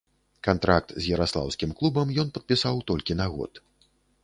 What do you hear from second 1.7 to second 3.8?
клубам ён падпісаў толькі на год.